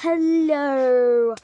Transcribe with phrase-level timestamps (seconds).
[0.00, 1.34] hello.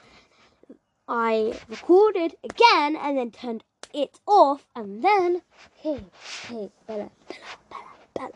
[1.08, 5.42] I recorded again and then turned it off and then
[5.74, 6.04] hey
[6.46, 7.82] hey Bella Bella Bella
[8.14, 8.30] Bella.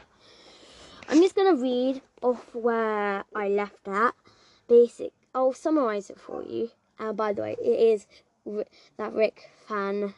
[1.08, 4.12] I'm just gonna read off where I left at.
[4.66, 5.12] Basic.
[5.36, 6.70] I'll summarize it for you.
[6.98, 8.06] Uh, by the way, it is
[8.96, 10.14] that Rick fan,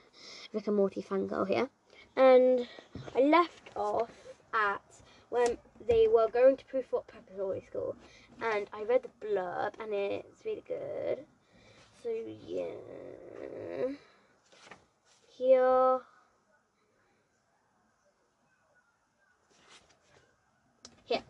[0.55, 1.69] Rick and Morty fan girl here,
[2.17, 2.67] and
[3.15, 4.11] I left off
[4.55, 4.81] at
[5.29, 7.97] when they were going to Proof what Preparatory School,
[8.43, 11.19] and I read the blurb, and it's really good.
[12.03, 12.09] So
[12.47, 12.65] yeah,
[15.37, 16.01] here,
[21.05, 21.23] here.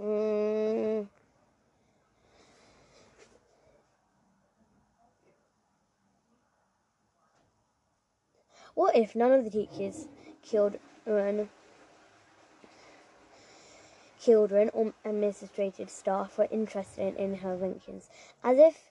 [0.00, 1.06] Mm.
[8.74, 10.08] What if none of the teachers
[10.42, 11.48] killed Ren
[14.20, 18.10] children or administrative staff were interested in her inventions.
[18.44, 18.90] As if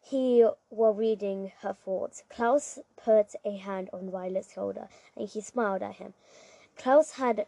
[0.00, 5.82] he were reading her thoughts, Klaus put a hand on Violet's shoulder and he smiled
[5.82, 6.14] at him.
[6.76, 7.46] Klaus had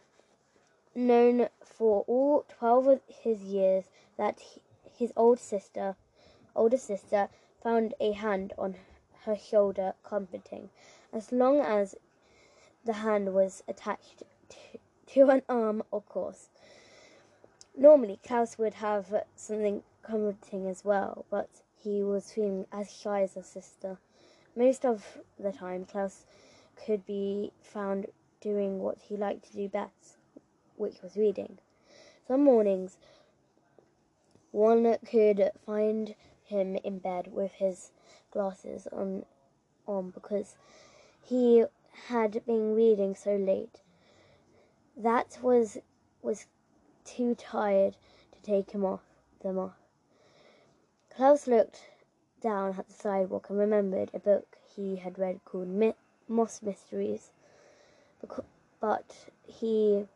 [0.94, 3.84] known for all twelve of his years
[4.19, 4.60] that he,
[4.98, 5.97] his old sister,
[6.54, 7.28] older sister,
[7.62, 8.74] found a hand on
[9.24, 10.69] her shoulder comforting,
[11.12, 11.94] as long as
[12.84, 16.49] the hand was attached to, to an arm, of course.
[17.76, 23.34] Normally, Klaus would have something comforting as well, but he was feeling as shy as
[23.34, 23.98] his sister.
[24.56, 26.26] Most of the time, Klaus
[26.76, 28.06] could be found
[28.41, 30.18] doing what he liked to do best,
[30.76, 31.58] which was reading.
[32.26, 32.98] Some mornings,
[34.50, 37.92] one could find him in bed with his
[38.30, 39.24] glasses on,
[39.86, 40.56] on because
[41.22, 41.64] he
[42.08, 43.80] had been reading so late.
[44.96, 45.78] That was
[46.22, 46.46] was
[47.16, 47.97] too tired
[48.33, 49.03] to take him off
[49.42, 49.77] them off.
[51.14, 51.89] Klaus looked
[52.41, 55.94] down at the sidewalk and remembered a book he had read called Mi-
[56.28, 57.31] Moss Mysteries,
[58.81, 60.06] but he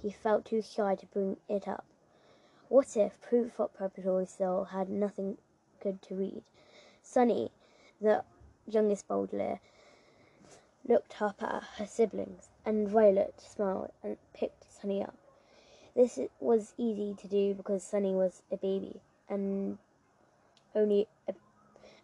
[0.00, 1.84] he felt too shy to bring it up.
[2.68, 5.36] What if Prufrock Preparatory Soul had nothing
[5.82, 6.42] good to read?
[7.02, 7.50] Sunny,
[8.00, 8.24] the
[8.66, 9.60] youngest Baudelaire,
[10.88, 15.19] looked up at her siblings, and Violet smiled and picked Sunny up.
[15.94, 19.78] This was easy to do because Sunny was a baby and
[20.74, 21.34] only a,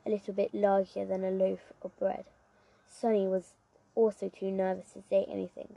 [0.05, 2.25] a little bit larger than a loaf of bread.
[2.89, 3.55] Sunny was
[3.95, 5.77] also too nervous to say anything.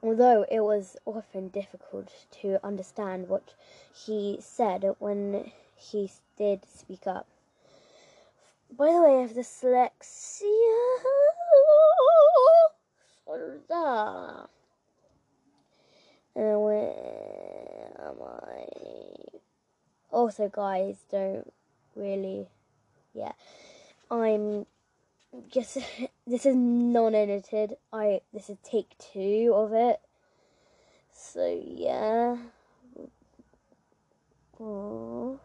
[0.00, 3.54] Although it was often difficult to understand what
[3.92, 7.26] he said when he did speak up.
[8.70, 10.48] By the way, I have dyslexia.
[16.38, 16.94] And where
[17.98, 18.64] am I?
[20.12, 21.52] Also, guys, don't
[21.96, 22.46] really.
[23.12, 23.32] Yeah,
[24.08, 24.64] I'm
[25.52, 25.78] just.
[26.28, 27.78] This is non-edited.
[27.90, 29.98] I this is take two of it.
[31.10, 32.36] So yeah.
[34.60, 35.38] Aww.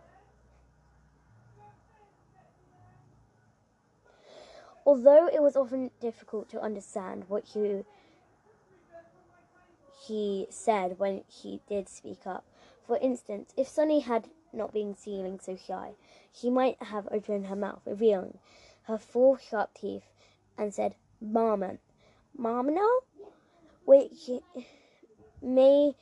[4.85, 7.85] Although it was often difficult to understand what he
[10.07, 12.45] he said when he did speak up.
[12.85, 15.91] For instance, if Sunny had not been feeling so shy,
[16.33, 18.37] she might have opened her mouth, revealing
[18.83, 20.03] her four sharp teeth,
[20.57, 21.79] and said, Marmon.
[22.37, 22.77] Marmon?
[23.85, 24.29] Which
[25.41, 25.95] may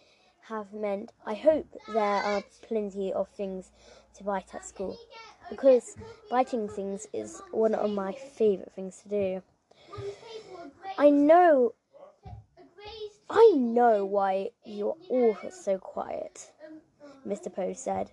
[0.47, 3.71] have meant, I hope there are plenty of things
[4.15, 4.97] to bite at school.
[5.49, 5.95] Because
[6.29, 9.43] biting things is one of my favourite things to do.
[10.97, 11.73] I know
[13.33, 16.51] I know why you're all so quiet,
[17.25, 17.53] Mr.
[17.53, 18.11] Poe said.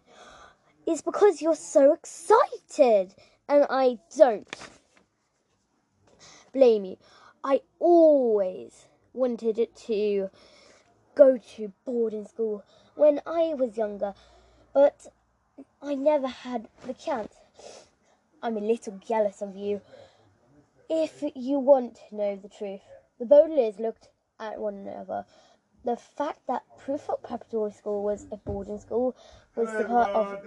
[0.86, 3.16] It's because you're so excited,
[3.48, 4.46] and I don't
[6.52, 6.98] blame you.
[7.42, 10.30] I always wanted to
[11.16, 12.62] go to boarding school
[12.94, 14.14] when I was younger,
[14.72, 15.08] but
[15.82, 17.34] I never had the chance.
[18.40, 19.80] I'm a little jealous of you.
[20.88, 22.82] If you want to know the truth,
[23.18, 24.10] the Baudelaires looked
[24.40, 25.24] at one another.
[25.84, 29.16] The fact that Prufrock Preparatory School was a boarding school
[29.54, 30.38] was the part of.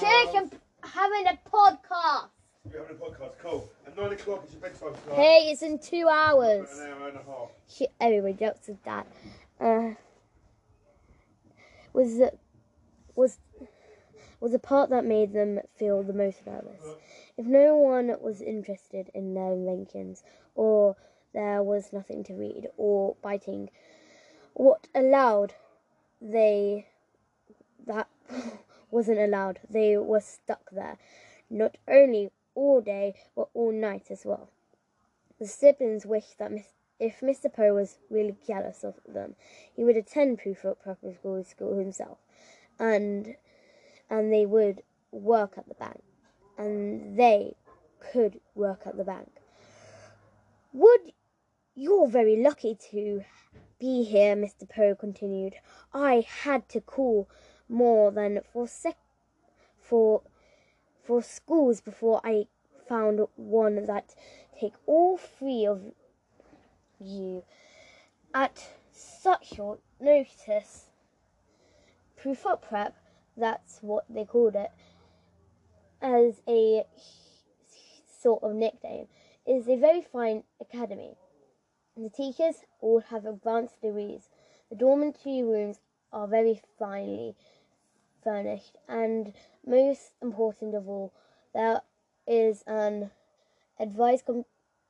[0.00, 0.50] Shush, I'm
[0.82, 2.28] having a podcast.
[2.70, 3.70] You're having a podcast, cool.
[3.86, 5.16] At nine o'clock, it's your bedtime tonight.
[5.16, 6.68] Hey, it's in two hours.
[6.78, 7.48] An hour and a half.
[7.68, 9.06] She, everybody jokes with that.
[9.58, 9.94] Uh,
[11.92, 12.32] was the,
[13.14, 13.38] was
[14.40, 16.82] was the part that made them feel the most nervous.
[17.36, 20.22] If no one was interested in their inventions,
[20.54, 20.96] or
[21.32, 23.70] there was nothing to read, or biting,
[24.54, 25.54] what allowed
[26.20, 26.86] they
[27.86, 28.08] that
[28.90, 29.60] wasn't allowed.
[29.68, 30.98] They were stuck there,
[31.50, 34.50] not only all day but all night as well.
[35.38, 36.66] The siblings wished that Miss,
[37.00, 37.52] if Mr.
[37.52, 39.34] Poe was really jealous of them,
[39.74, 42.18] he would attend Prufrock Preparatory School, school himself,
[42.78, 43.34] and
[44.08, 46.02] and they would work at the bank,
[46.58, 47.56] and they
[47.98, 49.30] could work at the bank.
[50.72, 51.12] Would
[51.74, 53.22] you're very lucky to
[53.80, 54.68] be here, Mr.
[54.68, 55.54] Poe continued.
[55.92, 57.28] I had to call
[57.68, 58.96] more than for sec
[59.78, 60.22] for
[61.02, 62.46] for schools before I
[62.88, 64.14] found one that
[64.58, 65.80] take all three of
[67.00, 67.42] you
[68.34, 70.90] at such short notice.
[72.20, 72.94] Prufrock prep,
[73.36, 74.70] that's what they called it,
[76.00, 76.84] as a
[78.22, 79.08] sort of nickname,
[79.46, 81.16] is a very fine academy.
[81.94, 84.30] The teachers all have advanced degrees.
[84.70, 85.78] The dormitory rooms
[86.10, 87.36] are very finely
[88.24, 89.34] furnished, and
[89.66, 91.12] most important of all,
[91.52, 91.82] there
[92.26, 93.10] is an
[93.78, 94.46] advanced, com-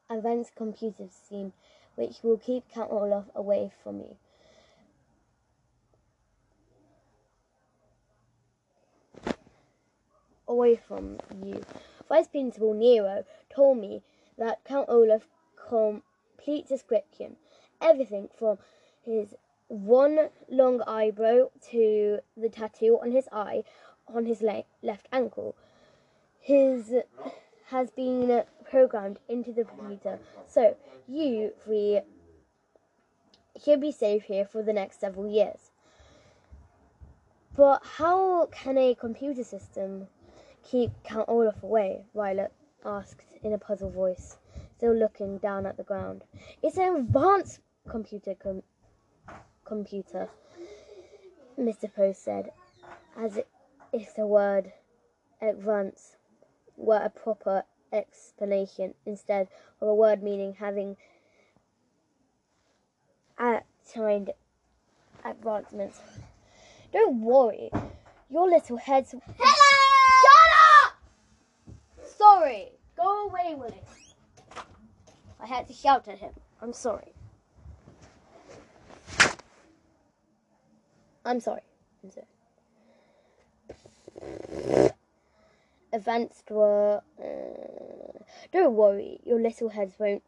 [0.08, 1.52] advanced computer scheme
[1.96, 4.16] which will keep Count Olaf away from you.
[10.46, 11.62] Away from you.
[12.08, 14.02] Vice Principal Nero told me
[14.38, 15.26] that Count Olaf
[16.42, 17.36] complete description,
[17.80, 18.58] everything from
[19.04, 19.34] his
[19.68, 23.62] one long eyebrow to the tattoo on his eye
[24.12, 25.54] on his le- left ankle.
[26.40, 26.92] His
[27.66, 30.18] has been programmed into the computer,
[30.48, 30.76] so
[31.08, 32.00] you three
[33.62, 35.70] should be safe here for the next several years.
[37.54, 40.08] But how can a computer system
[40.64, 42.06] keep Count Olaf away?
[42.14, 42.52] Violet
[42.84, 44.38] asked in a puzzled voice,
[44.82, 46.22] still looking down at the ground.
[46.60, 48.64] It's an advanced computer com-
[49.64, 50.28] computer,
[51.56, 51.88] Mr.
[51.94, 52.50] Poe said,
[53.16, 53.38] as
[53.92, 54.72] if the word
[55.40, 56.16] advance
[56.76, 57.62] were a proper
[57.92, 59.46] explanation instead
[59.80, 60.96] of a word meaning having
[63.38, 64.32] attained
[65.24, 66.00] advancements.
[66.92, 67.70] Don't worry,
[68.28, 69.14] your little heads.
[69.38, 69.68] Hello!
[70.24, 72.08] Shut up!
[72.18, 74.01] Sorry, go away, Willie.
[75.42, 76.34] I had to shout at him.
[76.60, 77.14] I'm sorry.
[81.24, 81.62] I'm sorry.
[82.04, 82.26] I'm sorry.
[85.92, 87.02] Events were.
[87.18, 88.22] Uh,
[88.52, 90.22] don't worry, your little heads won't.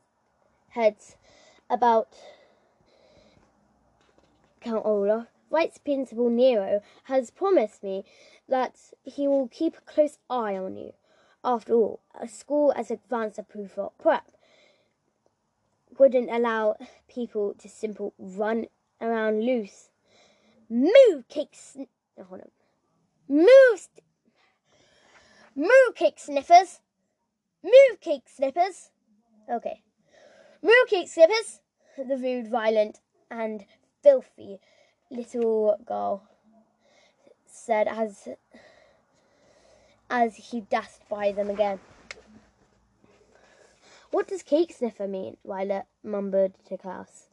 [0.70, 1.16] Heads
[1.70, 2.08] about
[4.60, 5.28] Count Olaf.
[5.50, 8.04] Vice Principal Nero has promised me
[8.48, 8.74] that
[9.04, 10.94] he will keep a close eye on you.
[11.44, 14.33] After all, a school as advanced Prufrock Prep
[15.98, 16.76] wouldn't allow
[17.08, 18.66] people to simply run
[19.00, 19.90] around loose.
[20.68, 22.50] Move, cake oh, hold on.
[23.28, 24.04] Move, st-
[25.54, 26.80] move, cake sniffers.
[27.62, 28.90] Move, cake snippers.
[29.50, 29.82] Okay.
[30.62, 31.60] Move, cake snippers.
[31.96, 32.98] The rude, violent,
[33.30, 33.64] and
[34.02, 34.58] filthy
[35.12, 36.24] little girl
[37.46, 38.28] said as
[40.10, 41.78] as he dashed by them again.
[44.14, 45.38] What does cake sniffer mean?
[45.44, 47.26] Violet mumbled to Klaus,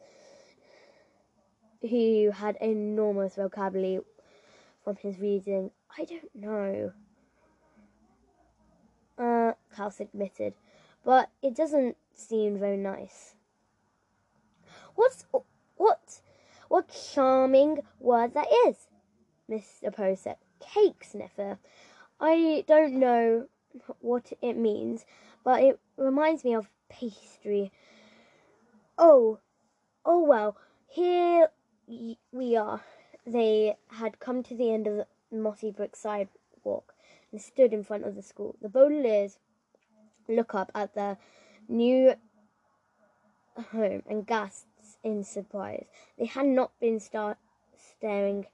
[1.79, 3.99] who had enormous vocabulary
[4.83, 5.69] from his reading.
[5.95, 6.91] I don't know.
[9.15, 10.55] Uh, Klaus admitted,
[11.05, 13.35] but it doesn't seem very nice.
[14.95, 15.25] What's
[15.77, 16.21] what?
[16.67, 18.87] What charming word that is,
[19.47, 19.93] Mr.
[19.93, 20.37] Poe said.
[20.59, 21.59] Cake sniffer.
[22.19, 23.49] I don't know
[23.99, 25.05] what it means,
[25.43, 27.71] but it reminds me of pastry.
[28.97, 29.39] Oh,
[30.05, 31.49] oh well, here
[32.31, 32.81] we are.
[33.25, 36.93] They had come to the end of the mossy brick sidewalk
[37.31, 38.55] and stood in front of the school.
[38.61, 39.37] The Baudelaires
[40.27, 41.17] look up at their
[41.67, 42.15] new
[43.71, 44.67] home and gasped
[45.03, 45.85] in surprise.
[46.17, 47.37] They had not been star-
[47.77, 48.47] staring.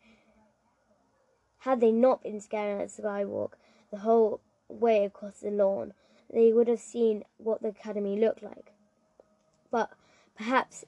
[1.60, 3.54] Had they not been staring at the skywalk
[3.92, 5.94] the whole way across the lawn,
[6.32, 8.74] they would have seen what the academy looked like.
[9.72, 9.92] But
[10.36, 10.86] perhaps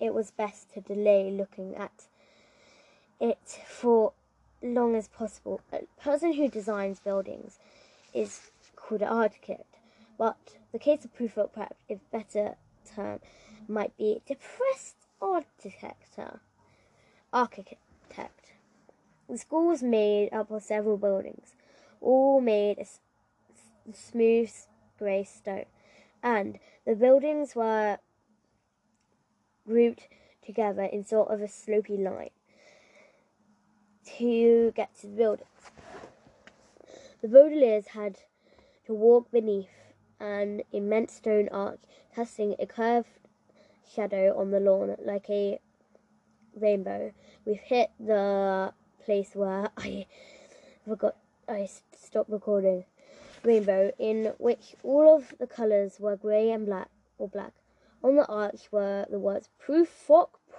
[0.00, 2.06] it was best to delay looking at
[3.20, 4.12] it for
[4.62, 5.60] long as possible.
[5.72, 7.58] A person who designs buildings
[8.14, 9.76] is called an architect,
[10.16, 12.56] but the case of Prufrock prep, if better
[12.94, 13.20] term,
[13.66, 16.40] might be depressed architecture.
[17.32, 17.78] Architect.
[19.28, 21.52] The school was made up of several buildings,
[22.00, 22.78] all made
[23.88, 24.52] s- smooth
[24.98, 25.66] grey stone,
[26.22, 27.98] and the buildings were
[29.66, 30.08] grouped
[30.44, 32.30] together in sort of a slopy line.
[34.16, 35.48] to get to the buildings.
[37.20, 38.20] The Baudelaires had
[38.86, 39.68] to walk beneath
[40.20, 41.80] an immense stone arch,
[42.14, 43.08] casting a curved
[43.94, 45.60] shadow on the lawn like a
[46.54, 47.12] rainbow.
[47.44, 48.72] We've hit the
[49.04, 50.06] place where I
[50.86, 51.16] forgot
[51.48, 52.84] I stopped recording.
[53.44, 57.52] Rainbow, in which all of the colours were grey and black or black.
[58.02, 60.10] On the arch were the words Proof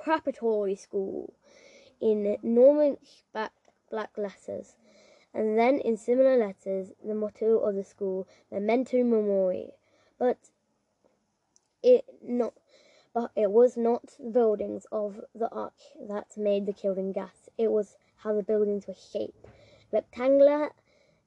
[0.03, 1.33] Preparatory School
[2.01, 3.53] in enormous black,
[3.89, 4.75] black letters.
[5.33, 9.71] And then in similar letters the motto of the school, Memento Mori.
[10.17, 10.38] But
[11.83, 12.53] it not
[13.13, 17.50] but it was not the buildings of the arch that made the killing gas.
[17.57, 19.48] It was how the buildings were shaped.
[19.91, 20.71] Rectangular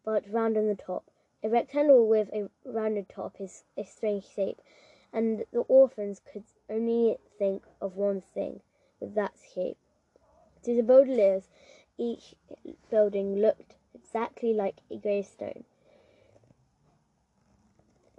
[0.05, 1.11] but round on the top.
[1.45, 4.61] A rectangle with a rounded top is a strange shape,
[5.13, 8.61] and the orphans could only think of one thing
[9.01, 9.77] with that shape.
[10.63, 11.49] To the Baudelaires,
[11.99, 12.37] each
[12.91, 15.65] building looked exactly like a gravestone.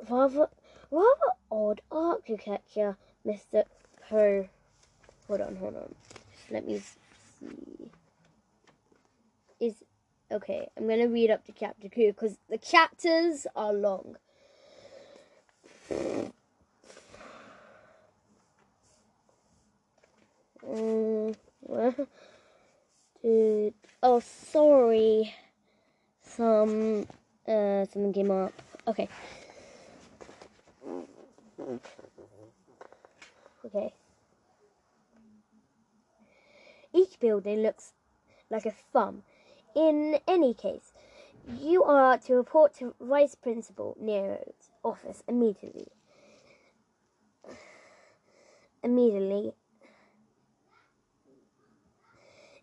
[0.10, 0.50] Rather,
[0.92, 3.64] rather odd architecture, Mr.
[4.10, 4.50] Poe.
[5.28, 5.96] Hold on, hold on.
[6.52, 6.82] Let me
[7.40, 7.90] see.
[9.62, 9.84] Is
[10.34, 10.68] okay.
[10.78, 14.16] I'm gonna read up to chapter two because the chapters are long.
[20.68, 21.94] Um, where
[23.22, 25.34] did oh sorry
[26.22, 27.06] some
[27.48, 28.52] uh something came up
[28.88, 29.08] okay
[33.66, 33.94] okay
[36.94, 37.94] each building looks
[38.50, 39.24] like a thumb
[39.76, 40.94] in any case
[41.60, 45.88] you are to report to vice principal nero's office immediately
[48.84, 49.54] immediately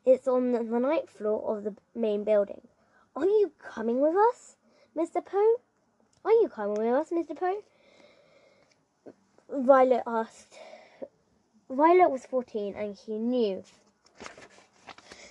[0.05, 2.63] It's on the ninth floor of the main building.
[3.15, 4.57] Are you coming with us,
[4.97, 5.25] Mr.
[5.25, 5.61] Poe?
[6.25, 7.39] Are you coming with us, Mr.
[7.39, 7.63] Poe?
[9.51, 10.57] Violet asked.
[11.69, 13.63] Violet was 14 and she knew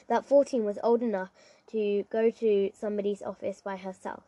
[0.07, 1.31] that 14 was old enough
[1.71, 4.23] to go to somebody's office by herself.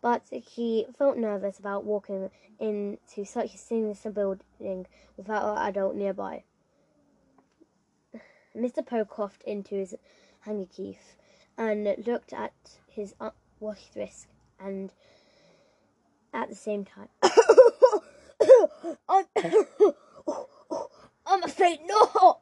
[0.00, 6.44] But she felt nervous about walking into such a sinister building without an adult nearby.
[8.56, 8.84] Mr.
[8.86, 9.94] Poe coughed into his
[10.40, 11.16] handkerchief
[11.58, 12.52] and looked at
[12.88, 13.14] his
[13.60, 14.28] washed wrist
[14.58, 14.92] and
[16.32, 17.08] at the same time.
[19.08, 19.24] I'm,
[21.26, 22.40] I'm afraid not,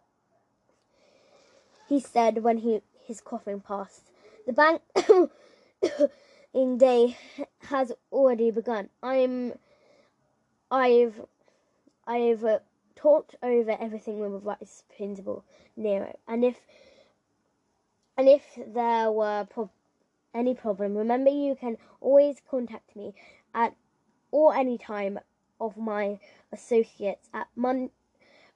[1.89, 4.11] he said when he his coughing passed.
[4.47, 4.83] The bank
[6.53, 7.17] in day
[7.61, 8.91] has already begun.
[9.03, 9.55] I'm
[10.71, 11.23] I've
[12.07, 12.59] I've uh,
[12.95, 15.45] talked over everything with Vice Principal
[15.77, 16.61] Nero, and if
[18.19, 19.71] and if there were pro-
[20.35, 23.15] any problem, remember you can always contact me
[23.55, 23.75] at
[24.31, 25.21] or any time
[25.59, 26.19] of my
[26.53, 27.91] associates at Mon-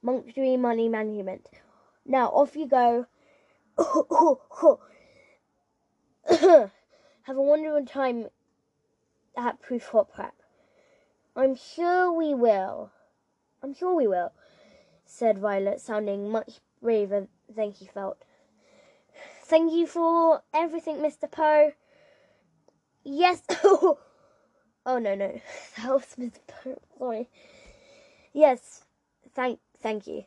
[0.05, 1.49] Monktree Money Management.
[2.05, 3.07] Now off you go.
[6.29, 8.27] Have a wonderful time
[9.37, 10.33] at Prufrock Prep.
[11.35, 12.91] I'm sure we will.
[13.63, 14.31] I'm sure we will,
[15.05, 18.23] said Violet, sounding much braver than he felt.
[19.43, 21.29] Thank you for everything, Mr.
[21.29, 21.73] Poe.
[23.03, 23.41] Yes.
[23.63, 23.97] oh,
[24.85, 25.39] no, no.
[25.77, 26.39] That was Mr.
[26.47, 26.81] Poe.
[26.97, 27.29] Sorry.
[28.33, 28.83] Yes.
[29.33, 30.25] Thank, thank you,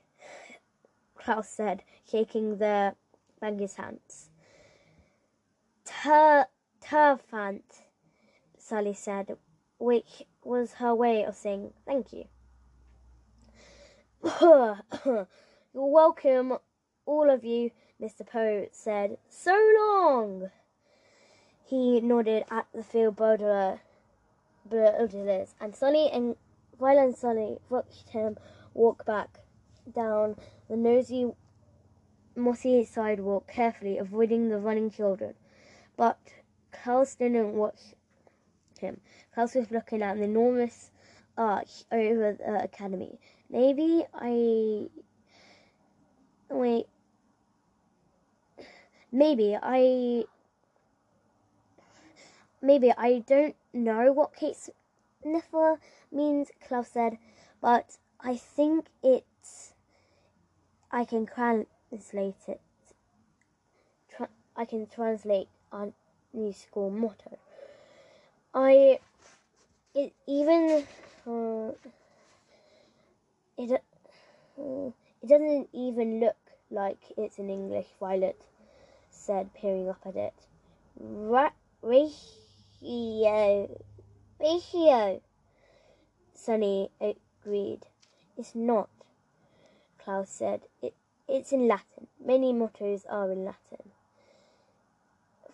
[1.17, 2.95] Klaus said, shaking the
[3.41, 4.32] banker's hands.
[5.85, 6.47] Ter,
[6.81, 7.83] Terfant,
[8.57, 9.37] Sally said,
[9.79, 12.25] which was her way of saying thank you.
[14.41, 15.27] You're
[15.75, 16.59] welcome,
[17.07, 17.71] all of you,
[18.01, 18.27] Mr.
[18.27, 19.19] Poe said.
[19.29, 20.51] So long!
[21.65, 23.81] He nodded at the field Baudelaire,
[24.69, 26.37] Baudelaires, and Sunny and
[26.79, 28.37] Violet and Sunny watched him
[28.75, 29.41] walk back
[29.93, 30.37] down
[30.69, 31.33] the nosy,
[32.37, 35.35] mossy sidewalk carefully, avoiding the running children.
[35.97, 36.19] But
[36.73, 37.95] Klaus didn't watch
[38.79, 39.01] him.
[39.35, 40.91] Klaus was looking at an enormous
[41.37, 43.19] arch over the academy.
[43.49, 44.89] Maybe I.
[46.51, 46.87] Wait.
[49.11, 50.25] Maybe I.
[52.61, 54.57] Maybe I don't know what cake
[55.23, 55.81] sniffer
[56.13, 57.19] means, Klaus said,
[57.61, 59.75] but I think it's.
[60.91, 62.61] I can translate it.
[64.09, 65.89] Tra- I can translate our
[66.33, 67.39] new school motto.
[68.55, 69.01] I.
[69.95, 70.85] It even.
[71.27, 71.73] Uh,
[73.59, 73.83] it,
[74.59, 74.91] uh,
[75.23, 76.37] it doesn't even look
[76.71, 78.43] like it's in English, Violet
[79.13, 80.35] said, peering up at it.
[80.99, 81.51] Ra-
[81.83, 83.69] ratio.
[84.41, 85.21] Ratio.
[86.35, 87.87] Sunny agreed.
[88.37, 88.89] It's not,
[89.99, 90.63] Klaus said.
[90.83, 90.95] It,
[91.29, 92.09] it's in Latin.
[92.25, 93.92] Many mottos are in Latin.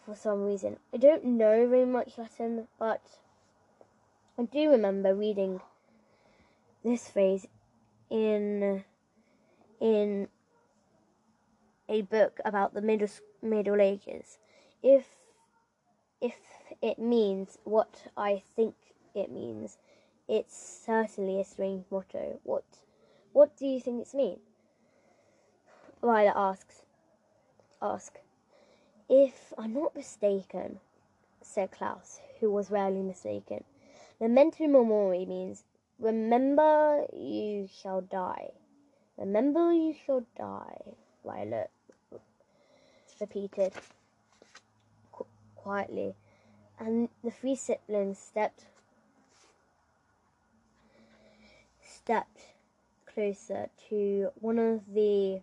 [0.09, 0.79] For some reason.
[0.95, 3.03] I don't know very much Latin, but
[4.39, 5.61] I do remember reading
[6.83, 7.47] this phrase
[8.09, 8.85] in
[9.79, 10.29] in
[11.91, 13.11] a book about the middle
[13.43, 14.39] Middle Ages.
[14.83, 15.05] If
[16.23, 16.39] if
[16.81, 18.77] it means what I think
[19.15, 19.77] it means,
[20.27, 22.41] it's certainly a strange motto.
[22.45, 22.65] What
[23.35, 24.41] what do you think it's mean?
[26.01, 26.87] Violet asks.
[27.83, 28.21] Ask.
[29.09, 30.81] If I'm not mistaken,
[31.41, 33.65] said Klaus, who was rarely mistaken,
[34.21, 35.65] memento mori means
[35.99, 38.51] remember you shall die.
[39.17, 41.71] Remember you shall die, Violet
[43.19, 43.73] repeated
[45.11, 46.15] qu- quietly,
[46.79, 48.67] and the three siblings stepped
[51.83, 52.41] stepped
[53.07, 55.41] closer to one of the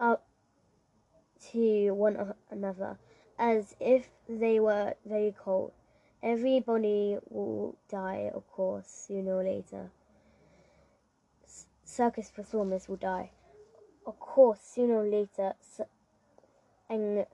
[0.00, 0.25] up
[1.52, 2.98] to one another
[3.38, 5.72] as if they were very cold.
[6.22, 9.90] Everybody will die, of course, sooner or later.
[11.44, 13.30] S- circus performers will die.
[14.06, 15.54] Of course, sooner or later,
[16.88, 17.26] and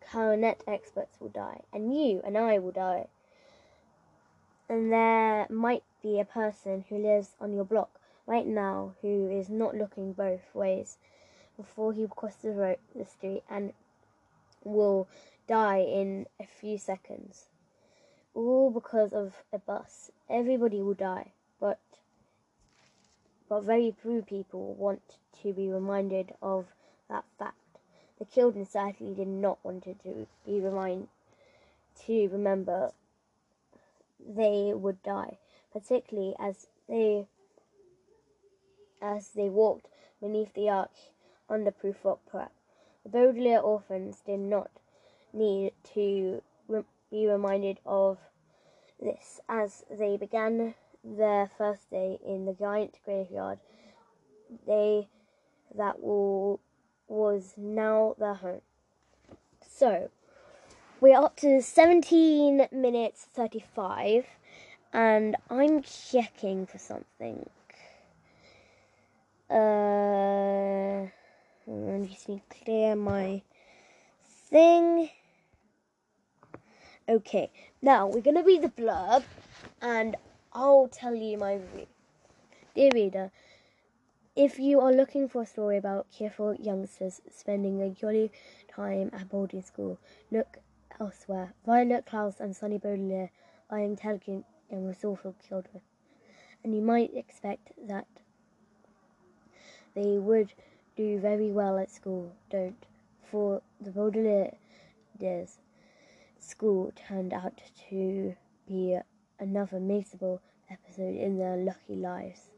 [0.00, 3.08] clarinet experts will die, and you and I will die.
[4.68, 9.48] And there might be a person who lives on your block right now who is
[9.48, 10.98] not looking both ways
[11.56, 13.72] before he crosses the, road, the street and
[14.64, 15.08] will
[15.48, 17.46] die in a few seconds.
[18.34, 20.10] All because of a bus.
[20.28, 21.78] Everybody will die, but
[23.48, 25.00] but very few people want
[25.42, 26.66] to be reminded of
[27.08, 27.56] that fact.
[28.18, 29.94] The children certainly did not want to
[30.44, 31.08] be remind
[32.06, 32.92] to remember
[34.18, 35.38] they would die,
[35.72, 37.26] particularly as they
[39.00, 39.86] as they walked
[40.20, 41.10] beneath the arch
[41.48, 42.52] the Prufrock prep.
[43.04, 44.70] The Baudelaire orphans did not
[45.32, 48.18] need to re- be reminded of
[49.00, 53.58] this as they began their first day in the giant graveyard.
[54.66, 55.08] They
[55.74, 56.60] that will,
[57.08, 58.62] was now their home.
[59.68, 60.10] So,
[61.00, 64.26] we're up to 17 minutes 35,
[64.92, 67.48] and I'm checking for something.
[69.50, 71.08] Uh,
[71.68, 73.42] I just need to clear my
[74.22, 75.10] thing.
[77.08, 77.50] Okay,
[77.82, 79.24] now we're gonna read the blurb,
[79.82, 80.14] and
[80.52, 81.86] I'll tell you my review.
[82.74, 83.30] Dear reader,
[84.36, 88.30] if you are looking for a story about cheerful youngsters spending a jolly
[88.68, 89.98] time at boarding school,
[90.30, 90.58] look
[91.00, 91.52] elsewhere.
[91.64, 93.32] Violet Klaus and Sunny Baudelaire
[93.70, 95.80] are intelligent and resourceful children,
[96.62, 98.06] and you might expect that
[99.94, 100.52] they would
[100.96, 102.32] do very well at school.
[102.50, 102.86] Don't,
[103.30, 105.58] for the Baudelaires
[106.38, 108.34] school turned out to
[108.66, 108.98] be
[109.38, 112.50] another miserable episode in their lucky lives.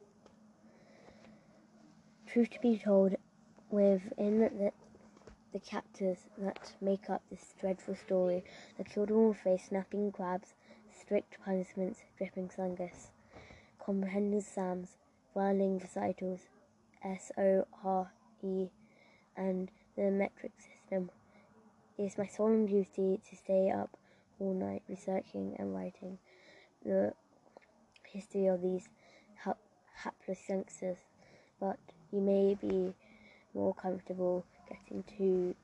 [2.27, 3.17] Truth to be told,
[3.71, 4.73] within the,
[5.53, 8.45] the chapters that make up this dreadful story,
[8.77, 10.55] the children will face snapping crabs,
[11.01, 13.09] strict punishments, dripping sungus,
[13.85, 14.97] comprehensive exams,
[15.35, 16.41] violin recitals,
[17.03, 18.11] S O R
[18.43, 18.69] E,
[19.37, 21.11] and the metric system.
[21.99, 23.97] It is my solemn duty to stay up
[24.39, 26.19] all night researching and writing
[26.85, 27.13] the
[28.05, 28.89] history of these
[29.43, 29.55] ha-
[29.97, 30.99] hapless youngsters,
[31.61, 31.79] but
[32.13, 32.95] you may be
[33.55, 35.55] more comfortable getting to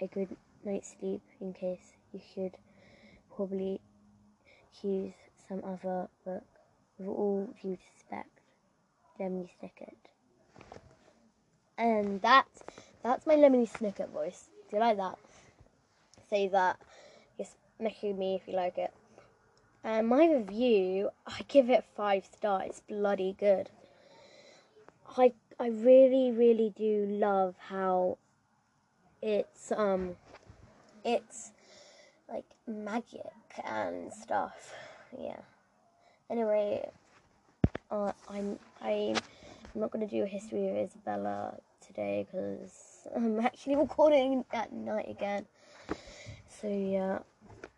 [0.00, 2.56] a good night's sleep in case you should
[3.34, 3.80] probably
[4.80, 5.12] choose
[5.48, 6.44] some other book.
[6.96, 8.38] With all due respect,
[9.18, 10.03] Lemony Snicket.
[11.76, 12.62] And that's
[13.02, 14.48] that's my Lemony Snicket voice.
[14.70, 15.18] Do you like that?
[16.30, 16.78] Say that.
[17.36, 18.92] Just message me if you like it.
[19.82, 22.68] And my review, I give it five stars.
[22.68, 23.70] It's bloody good.
[25.16, 28.18] I I really really do love how
[29.20, 30.16] it's um
[31.04, 31.52] it's
[32.28, 33.32] like magic
[33.64, 34.72] and stuff.
[35.18, 35.40] Yeah.
[36.30, 36.88] Anyway,
[37.90, 39.16] uh, I'm I'm
[39.80, 45.46] not gonna do a history of Isabella today because I'm actually recording at night again.
[46.48, 47.18] So yeah,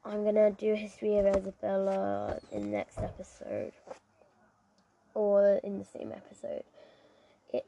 [0.04, 3.72] I'm gonna do a history of Isabella in the next episode,
[5.14, 6.64] or in the same episode.
[7.52, 7.64] It.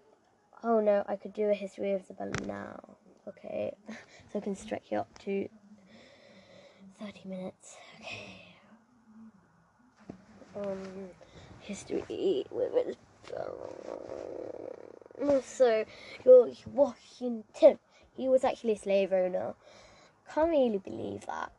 [0.62, 2.96] Oh no, I could do a history of Isabella now.
[3.26, 3.72] Okay,
[4.32, 5.48] so I can stretch it up to
[7.00, 7.76] 30 minutes.
[8.00, 8.44] Okay.
[10.54, 10.82] Um,
[11.60, 12.44] history.
[12.52, 12.94] Um,
[15.44, 15.84] so
[16.24, 17.78] George Washington.
[18.16, 19.54] He was actually a slave owner.
[20.32, 21.52] Can't really believe that.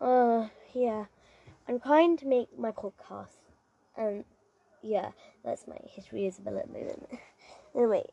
[0.00, 1.06] Uh, yeah.
[1.68, 3.36] I'm trying to make my podcast,
[3.96, 4.24] and
[4.82, 5.10] yeah,
[5.44, 7.08] that's my history Isabella moment.
[7.76, 8.04] anyway,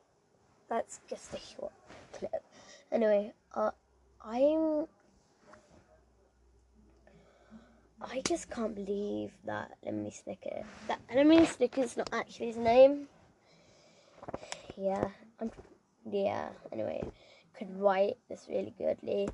[0.69, 1.71] that's just a short
[2.13, 2.43] clip.
[2.91, 3.71] Anyway, uh,
[4.23, 4.85] I'm.
[8.01, 10.63] I just can't believe that Lemony Snicket.
[10.87, 13.07] That Lemony Snicket's not actually his name.
[14.75, 15.51] Yeah, I'm.
[16.09, 16.49] Yeah.
[16.71, 17.03] Anyway,
[17.57, 19.29] could write this really goodly.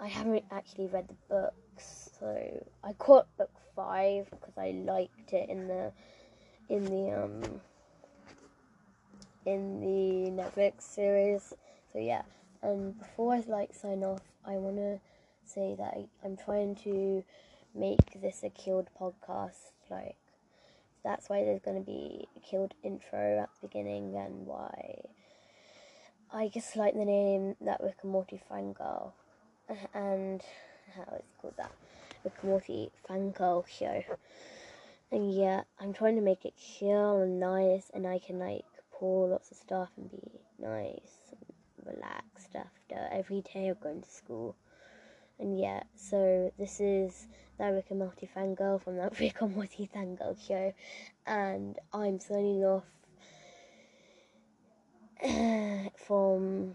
[0.00, 5.48] I haven't actually read the books, so I caught book five because I liked it
[5.48, 5.92] in the
[6.68, 7.60] in the um
[9.44, 11.54] in the Netflix series.
[11.92, 12.22] So yeah,
[12.62, 14.98] and before I like sign off, I want to
[15.44, 17.22] say that I, I'm trying to
[17.76, 19.72] make this a killed podcast.
[19.90, 20.16] Like
[21.04, 25.00] that's why there's going to be a killed intro at the beginning, and why
[26.32, 29.12] I just like the name that Rick and Morty fangirl,
[29.94, 30.42] and
[30.94, 31.72] how it's called that
[32.24, 34.02] Rick and Morty fangirl show.
[35.12, 39.28] And yeah, I'm trying to make it chill and nice, and I can like pour
[39.28, 44.56] lots of stuff and be nice and relaxed after every day of going to school.
[45.38, 47.26] And yeah, so this is
[47.58, 50.72] that Rick and Morty fangirl from that Rick and Morty fangirl show,
[51.26, 52.84] and I'm signing off
[56.06, 56.74] from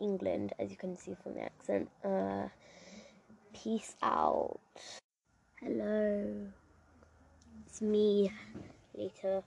[0.00, 1.90] England, as you can see from the accent.
[2.04, 2.48] Uh,
[3.52, 4.60] peace out.
[5.60, 6.46] Hello,
[7.66, 8.32] it's me.
[8.94, 9.42] Later,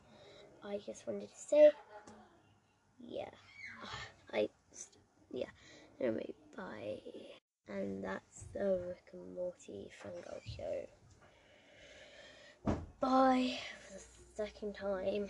[0.64, 1.72] I just wanted to say,
[3.08, 3.30] yeah,
[4.34, 4.50] I,
[5.32, 5.50] yeah.
[6.00, 7.00] Anyway, bye.
[7.78, 10.88] And that's the Rick and Morty Fangirl show.
[13.00, 13.58] Bye
[13.88, 14.04] for the
[14.36, 15.28] second time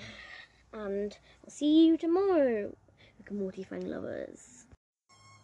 [0.73, 2.73] and I'll see you tomorrow,
[3.19, 4.65] Rick and Morty fan lovers.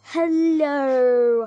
[0.04, 1.46] Hello!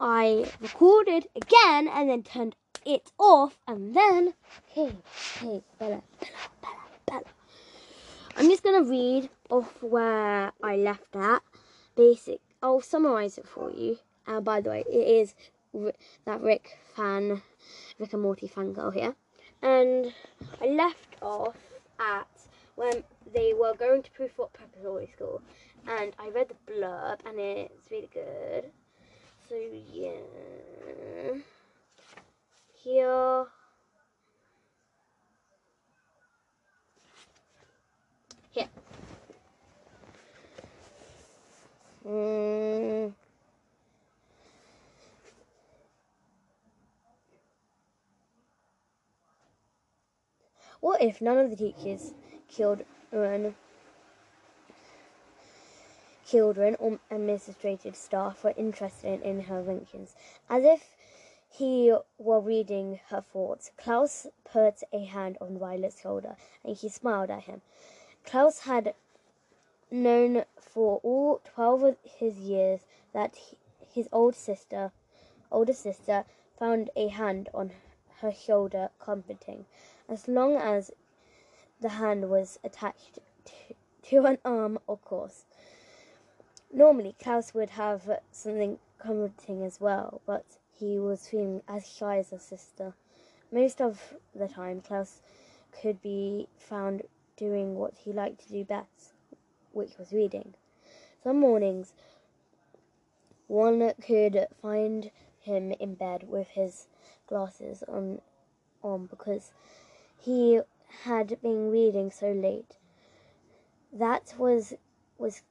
[0.00, 4.34] I recorded again and then turned it off, and then
[4.66, 4.96] hey,
[5.38, 6.74] hey, Bella, Bella, Bella,
[7.06, 7.22] Bella.
[8.36, 11.42] I'm just gonna read off where I left at.
[11.94, 12.40] Basic.
[12.62, 13.98] I'll summarize it for you.
[14.26, 15.34] Uh, by the way, it is
[16.24, 17.42] that Rick fan,
[17.98, 19.14] Rick and Morty fangirl here,
[19.62, 20.12] and
[20.62, 21.56] I left off
[21.98, 22.26] at
[22.76, 25.42] when they were going to proof Prufrock Preparatory School,
[25.86, 28.70] and I read the blurb, and it's really good.
[29.48, 29.56] So
[29.92, 30.12] yeah,
[32.82, 33.46] here.
[38.52, 38.68] Here.
[42.06, 43.12] Mm.
[50.84, 52.12] What if none of the teachers
[52.46, 53.54] killed children
[56.26, 60.14] children or administrative staff were interested in her inventions.
[60.50, 60.94] As if
[61.48, 67.30] he were reading her thoughts, Klaus put a hand on Violet's shoulder and he smiled
[67.30, 67.62] at him.
[68.26, 68.92] Klaus had
[69.90, 72.80] known for all twelve of his years
[73.14, 73.38] that
[73.94, 74.92] his old sister,
[75.50, 76.26] older sister,
[76.58, 77.70] found a hand on
[78.20, 79.66] her shoulder comforting.
[80.08, 80.90] As long as
[81.80, 83.74] the hand was attached to,
[84.10, 85.44] to an arm, of course.
[86.72, 92.30] Normally, Klaus would have something comforting as well, but he was feeling as shy as
[92.30, 92.94] his sister.
[93.52, 95.20] Most of the time, Klaus
[95.70, 97.02] could be found
[97.36, 99.12] doing what he liked to do best,
[99.72, 100.54] which was reading.
[101.22, 101.94] Some mornings,
[103.46, 106.86] one could find him in bed with his
[107.26, 108.20] glasses on,
[108.82, 109.52] on because
[110.20, 110.60] he
[111.04, 112.76] had been reading so late.
[113.92, 114.74] That was
[115.18, 115.42] was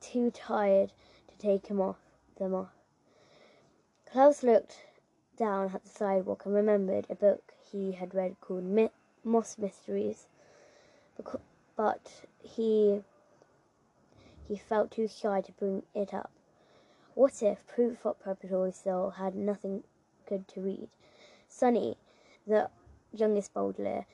[0.00, 0.92] too tired
[1.28, 1.98] to take him off
[2.38, 2.72] them off.
[4.10, 4.84] Klaus looked
[5.36, 8.90] down at the sidewalk and remembered a book he had read called Mi-
[9.24, 10.26] Moss Mysteries,
[11.76, 13.02] but he
[14.46, 16.30] he felt too shy to bring it up.
[17.14, 19.84] What if Prufrock Preparatory still had nothing
[20.28, 20.88] good to read?
[21.56, 21.96] Sunny,
[22.48, 22.68] the
[23.12, 24.06] youngest Baudelaire,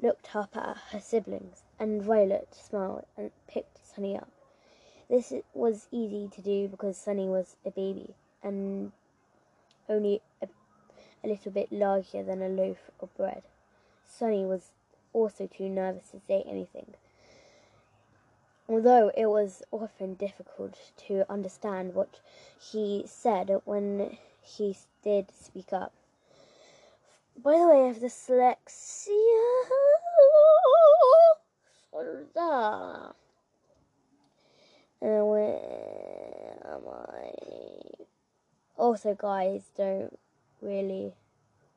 [0.00, 4.28] looked up at her siblings, and Violet smiled and picked Sunny up.
[5.10, 8.92] This was easy to do because Sunny was a baby and
[9.88, 10.48] only a,
[11.24, 13.42] a little bit larger than a loaf of bread.
[14.06, 14.70] Sunny was
[15.12, 16.94] also too nervous to say anything.
[18.68, 22.20] although it was often difficult to understand what
[22.60, 25.92] he said when he did speak up.
[27.36, 28.56] By the way, I have dyslexia.
[35.02, 37.32] Uh, where am I?
[38.76, 40.18] Also, guys, don't
[40.60, 41.12] really.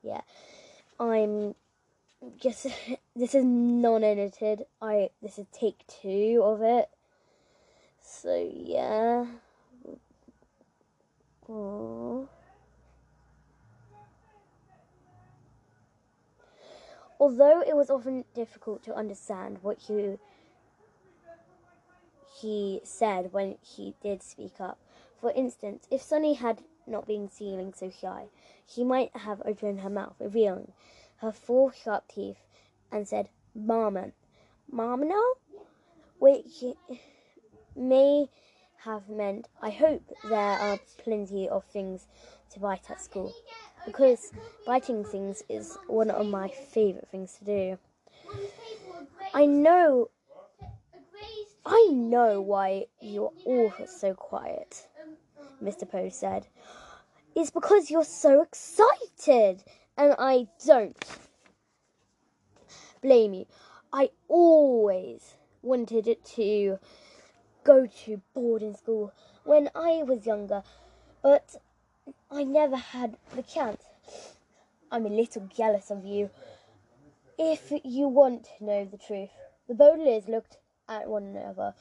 [0.03, 0.21] Yeah,
[0.99, 1.55] I'm
[2.39, 2.67] just.
[3.17, 4.65] This is non-edited.
[4.81, 6.89] I this is take two of it.
[8.01, 9.25] So yeah.
[11.47, 12.27] Aww.
[17.25, 20.19] Although it was often difficult to understand what he
[22.39, 24.77] he said when he did speak up.
[25.19, 28.27] For instance, if Sunny had not been feeling so shy,
[28.67, 30.73] she might have opened her mouth, revealing
[31.17, 32.45] her four sharp teeth,
[32.91, 33.29] and said.
[33.55, 34.11] Mama
[34.69, 35.29] now?
[36.19, 36.63] Which
[37.75, 38.29] may
[38.83, 42.05] have meant, I hope there are plenty of things
[42.51, 43.33] to bite at school.
[43.85, 44.31] Because
[44.65, 47.77] biting things is one of my favourite things to do.
[49.33, 50.09] I know
[51.65, 54.87] I know why you're all so quiet,
[55.63, 55.89] Mr.
[55.89, 56.47] Poe said.
[57.35, 59.63] It's because you're so excited,
[59.97, 60.95] and I don't
[63.01, 63.45] blame you.
[63.91, 66.79] I always wanted to
[67.63, 69.11] go to boarding school
[69.43, 70.61] when I was younger,
[71.23, 71.55] but
[72.31, 73.83] I never had the chance.
[74.91, 76.29] I'm a little jealous of you.
[77.37, 79.29] If you want to know the truth,
[79.67, 80.57] the Baudelaires looked
[80.87, 81.73] at one another.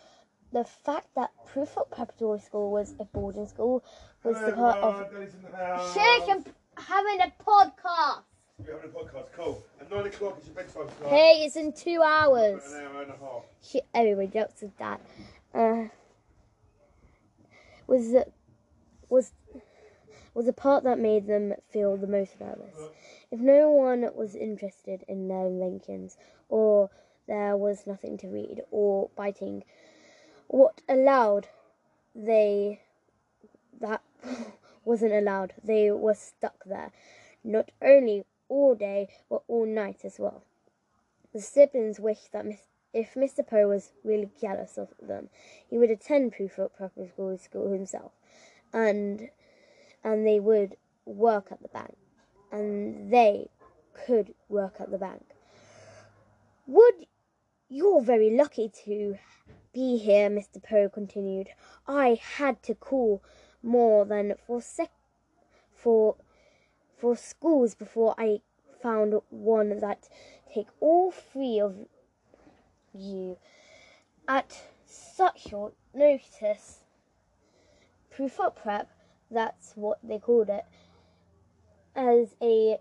[0.53, 3.85] The fact that Prufrock Preparatory School was a boarding school
[4.23, 5.07] was the part of.
[5.95, 8.23] Shake and having a podcast.
[8.65, 9.65] You're having a podcast, cool.
[9.81, 11.11] At nine o'clock it's your bedtime tonight.
[11.11, 12.63] Hey, it's in two hours.
[12.73, 13.43] An hour and a half.
[13.63, 15.01] She, anyway, jokes with that.
[15.53, 15.85] Uh,
[17.87, 18.15] was
[19.09, 19.33] was
[20.35, 22.77] was the part that made them feel the most nervous.
[23.31, 26.19] If no one was interested in their inventions,
[26.49, 26.91] or
[27.27, 29.65] there was nothing to read, or biting,
[30.49, 31.49] what allowed
[32.15, 32.81] they
[33.81, 34.03] that
[34.85, 35.55] wasn't allowed.
[35.63, 36.93] They were stuck there,
[37.43, 40.45] not only all day but all night as well.
[41.33, 42.47] The siblings wished that
[42.93, 43.47] if Mr.
[43.47, 45.31] Poe was really jealous of them,
[45.69, 48.13] he would attend Prufrock Preparatory School himself,
[48.73, 49.31] and
[50.05, 51.97] and they would work at the bank,
[52.53, 53.49] and they
[54.07, 55.25] could work at the bank.
[56.67, 57.07] Would
[57.69, 59.17] you're very lucky to
[59.73, 60.63] be here, Mr.
[60.63, 61.49] Poe continued.
[61.89, 63.23] I had to call
[63.63, 64.91] more than four sec
[65.75, 66.17] for
[66.97, 68.41] for schools before I
[68.83, 70.09] found one that
[70.55, 71.75] take all three of
[72.93, 73.39] you
[74.29, 76.85] at such short notice.
[78.15, 78.89] Prufrock prep,
[79.35, 80.65] that's what they called it,
[81.95, 82.79] as a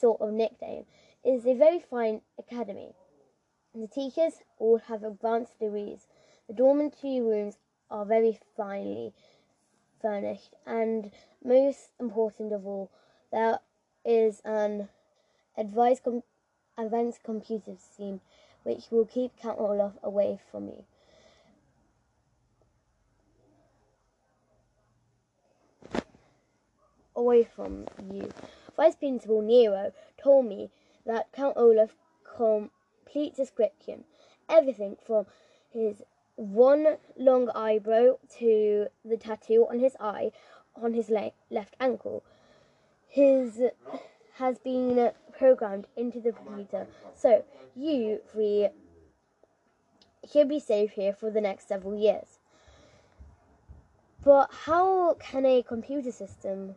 [0.00, 0.84] sort of nickname,
[1.24, 2.92] is a very fine academy.
[3.74, 6.06] The teachers all have advanced degrees.
[6.48, 7.58] The dormitory rooms
[7.90, 9.12] are very finely
[10.00, 11.10] furnished, and
[11.44, 12.90] most important of all,
[13.30, 13.58] there
[14.04, 14.88] is an
[15.56, 16.22] advanced, com-
[17.24, 18.20] computer scheme
[18.62, 20.84] which will keep Count Olaf away from you.
[27.18, 28.30] Away from you.
[28.76, 29.90] Vice Principal Nero
[30.22, 30.70] told me
[31.04, 34.04] that Count Olaf complete description,
[34.48, 35.26] everything from
[35.68, 36.04] his
[36.36, 40.30] one long eyebrow to the tattoo on his eye
[40.80, 42.22] on his le- left ankle.
[43.08, 43.62] His
[44.34, 46.86] has been programmed into the computer.
[47.16, 48.68] So you three
[50.30, 52.38] should be safe here for the next several years.
[54.24, 56.76] But how can a computer system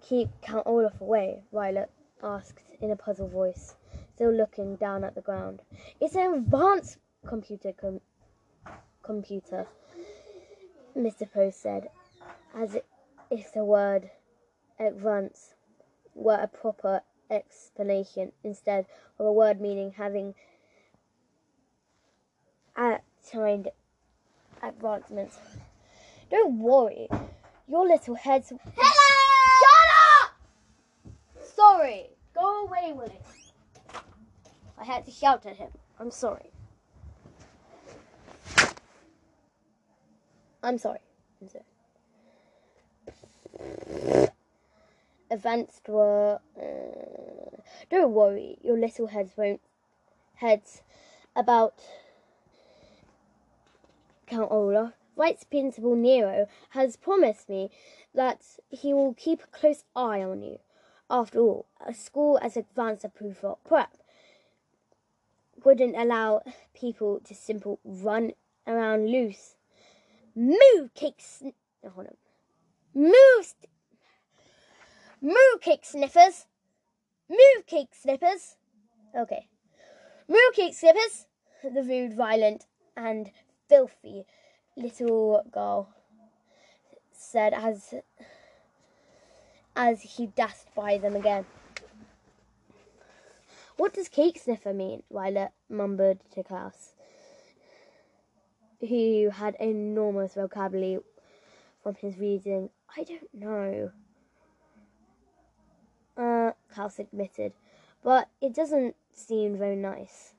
[0.00, 1.42] keep Count Olaf away?
[1.52, 1.90] Violet
[2.22, 3.76] asked in a puzzled voice,
[4.14, 5.60] still looking down at the ground.
[6.00, 8.00] It's an advanced computer com-
[9.02, 9.66] computer,
[10.96, 11.30] Mr.
[11.32, 11.88] Poe said,
[12.54, 12.76] as
[13.30, 14.10] if the word
[14.78, 15.54] advance
[16.14, 18.86] were a proper explanation instead
[19.18, 20.34] of a word meaning having
[22.76, 23.68] attained
[24.62, 25.38] advancements.
[26.30, 27.08] Don't worry,
[27.66, 28.52] your little heads.
[28.76, 29.07] Hello!
[31.58, 33.20] Sorry, go away with it.
[34.78, 35.70] I had to shout at him.
[35.98, 36.52] I'm sorry.
[40.62, 41.00] I'm sorry.
[41.42, 41.64] I'm sorry.
[45.32, 46.38] Advanced were.
[46.56, 47.56] Uh,
[47.90, 49.60] don't worry, your little heads won't.
[50.36, 50.82] Heads
[51.34, 51.74] about
[54.28, 57.72] Count Olaf, Vice Principal Nero has promised me
[58.14, 60.60] that he will keep a close eye on you.
[61.10, 63.12] After all, a school as advanced of
[63.64, 63.96] Prep
[65.64, 66.42] wouldn't allow
[66.74, 68.32] people to simply run
[68.66, 69.56] around loose.
[70.34, 72.16] Move, cake sn- oh, hold on.
[72.94, 73.70] Move, st-
[75.22, 76.46] move, cake sniffers.
[77.28, 78.56] Move, cake snippers.
[79.16, 79.48] Okay.
[80.28, 81.26] Move, cake snippers.
[81.64, 82.66] The rude, violent,
[82.96, 83.32] and
[83.68, 84.24] filthy
[84.76, 85.88] little girl
[87.10, 87.94] said as
[89.78, 91.46] as he dashed by them again.
[93.76, 95.04] What does cake sniffer mean?
[95.08, 96.94] Violet mumbled to Klaus,
[98.80, 100.98] who had enormous vocabulary
[101.80, 102.70] from his reading.
[102.96, 103.92] I don't know.
[106.16, 107.52] Uh, Klaus admitted,
[108.02, 110.32] but it doesn't seem very nice.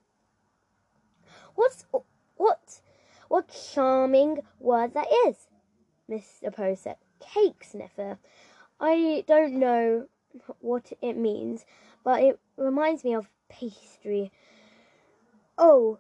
[1.55, 1.85] What's
[2.35, 2.81] what?
[3.29, 5.47] What charming word that is,
[6.09, 6.53] Mr.
[6.53, 6.97] Poe said.
[7.21, 8.17] Cake sniffer.
[8.79, 10.07] I don't know
[10.59, 11.65] what it means,
[12.03, 14.31] but it reminds me of pastry.
[15.57, 15.99] Oh,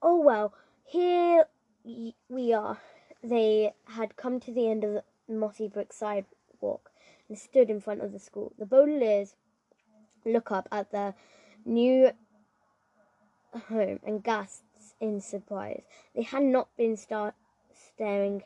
[0.00, 1.46] oh well, here
[2.28, 2.78] we are.
[3.22, 6.90] They had come to the end of the mossy brick sidewalk
[7.28, 8.52] and stood in front of the school.
[8.58, 9.34] The Baudelaires
[10.24, 11.14] look up at their
[11.64, 12.12] new
[13.68, 15.82] home and gasps in surprise.
[16.14, 17.34] They had not been star-
[17.74, 18.44] staring.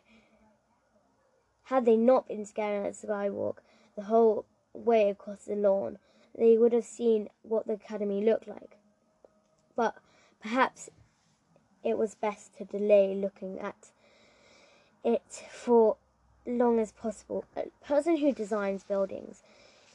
[1.70, 3.58] Had they not been staring at the skywalk
[3.94, 5.98] the whole way across the lawn,
[6.36, 8.76] they would have seen what the academy looked like.
[9.76, 9.94] But
[10.42, 10.90] perhaps
[11.84, 13.92] it was best to delay looking at
[15.04, 15.96] it for
[16.44, 17.44] as long as possible.
[17.54, 19.44] A person who designs buildings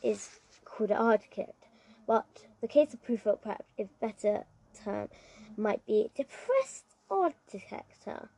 [0.02, 1.66] is called an architect,
[2.08, 4.46] but the case of Prufrock Prep, if better
[4.82, 5.10] term,
[5.58, 8.30] might be depressed architecture.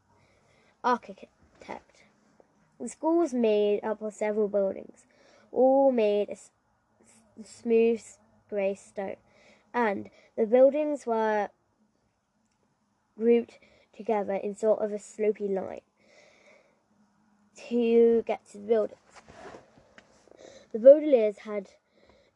[0.84, 1.37] Architect.
[2.80, 5.06] The school was made up of several buildings,
[5.52, 6.40] all made of
[7.44, 8.04] smooth
[8.50, 9.16] grey stone,
[9.74, 11.50] and the buildings were
[13.18, 13.60] grouped
[13.96, 15.82] together in sort of a slopy line
[17.70, 19.00] to get to the buildings.
[20.72, 21.70] The Baudelaires had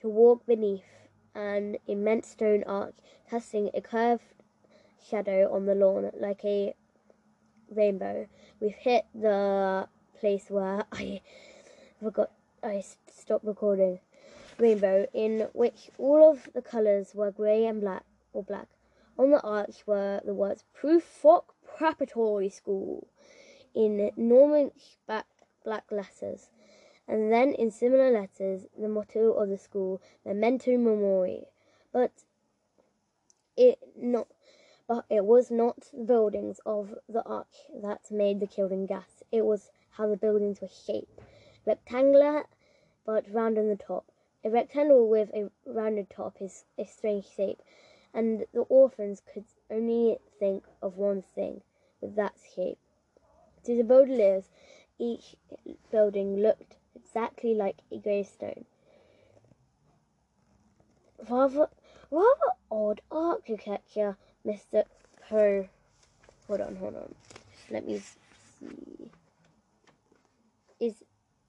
[0.01, 0.83] to walk beneath
[1.35, 2.95] an immense stone arch,
[3.29, 4.23] casting a curved
[5.07, 6.73] shadow on the lawn like a
[7.69, 8.27] rainbow.
[8.59, 9.87] We've hit the
[10.21, 11.21] place where I
[11.99, 12.29] forgot
[12.63, 13.99] I stopped recording.
[14.59, 18.67] Rainbow, in which all of the colours were grey and black or black.
[19.17, 23.07] On the arch were the words Prufrock Preparatory School
[23.73, 24.69] in Norman
[25.07, 25.25] black,
[25.65, 26.49] black letters.
[27.07, 31.45] And then in similar letters the motto of the school, Memento Mori.
[31.91, 32.11] But
[33.57, 34.27] it not
[34.87, 39.23] but it was not the buildings of the arch that made the killing gas.
[39.31, 41.19] It was how the buildings were shaped.
[41.65, 42.45] Rectangular
[43.05, 44.05] but round on the top.
[44.43, 47.61] A rectangle with a rounded top is a strange shape,
[48.13, 51.61] and the orphans could only think of one thing
[51.99, 52.79] with that shape.
[53.65, 54.45] To the Baudelaires,
[54.97, 55.35] each
[55.91, 58.65] building looked exactly like a gravestone.
[61.29, 61.67] Rather,
[62.09, 64.83] rather odd architecture, Mr.
[65.29, 65.69] Poe.
[66.47, 67.15] Hold on, hold on.
[67.69, 68.01] Let me
[68.59, 69.00] see.
[70.81, 70.95] Is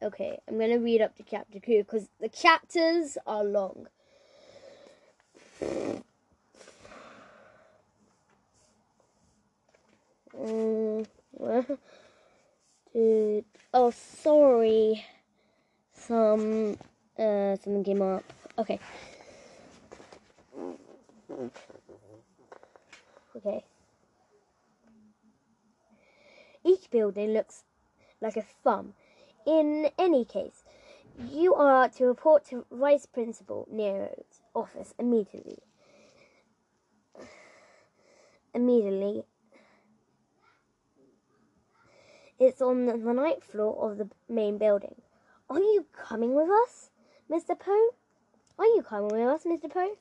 [0.02, 0.38] okay.
[0.46, 3.86] I'm gonna read up to chapter two because the chapters are long.
[10.38, 11.64] Um, where
[12.92, 15.02] did oh sorry.
[15.94, 16.76] Some
[17.18, 18.22] uh something came up.
[18.58, 18.78] Okay.
[23.34, 23.64] Okay.
[26.62, 27.64] Each building looks
[28.20, 28.92] like a thumb.
[29.46, 30.62] In any case,
[31.18, 35.58] you are to report to Vice Principal Nero's office immediately.
[38.54, 39.24] Immediately.
[42.38, 44.96] It's on the ninth floor of the main building.
[45.50, 46.90] Are you coming with us,
[47.30, 47.58] Mr.
[47.58, 47.90] Poe?
[48.58, 49.70] Are you coming with us, Mr.
[49.70, 49.96] Poe?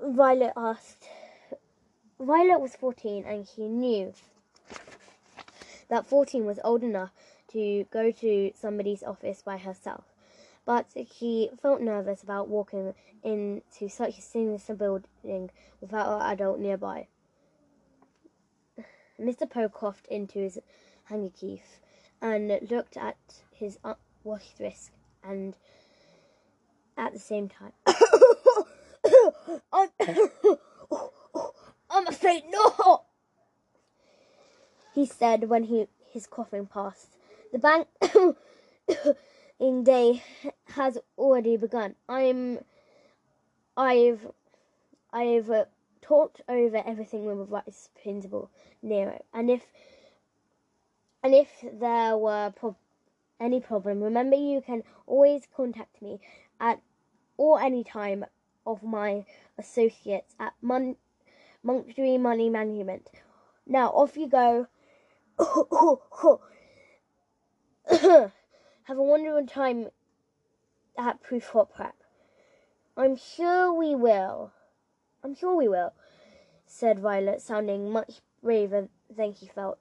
[0.00, 1.08] Violet asked.
[2.20, 4.12] Violet was 14 and he knew
[5.88, 7.12] that 14 was old enough
[7.52, 10.04] to go to somebody's office by herself.
[10.64, 10.86] But
[11.16, 17.08] she felt nervous about walking into such a sinister building without an adult nearby.
[19.20, 19.48] Mr.
[19.48, 20.58] Poe coughed into his
[21.04, 21.80] handkerchief
[22.20, 23.16] and looked at
[23.50, 23.78] his
[24.22, 24.90] washed wrist
[25.24, 25.56] and
[26.96, 27.72] at the same time.
[29.72, 29.88] I'm,
[31.90, 33.04] I'm afraid not.
[34.94, 37.17] he said when he his coughing passed.
[37.52, 37.88] The bank
[39.58, 40.22] in day
[40.66, 41.94] has already begun.
[42.08, 42.58] I'm
[43.76, 44.26] I've
[45.12, 45.64] I've uh,
[46.02, 48.50] talked over everything with Vice Principal
[48.82, 49.62] Nero, and if
[51.22, 52.52] and if there were
[53.40, 56.20] any problem, remember you can always contact me
[56.60, 56.82] at
[57.38, 58.26] or any time
[58.66, 59.24] of my
[59.56, 60.96] associates at Mon-
[61.62, 63.08] Monetary Money Management.
[63.66, 64.66] Now off you go.
[68.84, 69.88] Have a wonderful time
[70.98, 71.94] at Prufrock Prep.
[72.98, 74.52] I'm sure we will.
[75.24, 75.94] I'm sure we will,
[76.66, 79.78] said Violet, sounding much braver than he felt.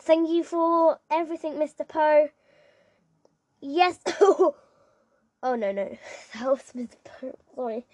[0.00, 1.88] Thank you for everything, Mr.
[1.88, 2.28] Poe.
[3.60, 3.98] Yes.
[4.20, 4.54] oh
[5.42, 5.96] no no,
[6.34, 6.96] that was Mr.
[7.02, 7.38] Poe.
[7.54, 7.86] Sorry.